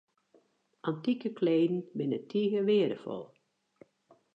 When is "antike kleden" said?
0.91-1.77